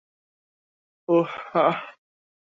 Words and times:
ওহ, 1.09 1.31
হাহ? 1.53 1.77